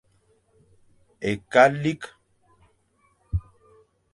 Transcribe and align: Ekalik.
Ekalik. 1.29 2.01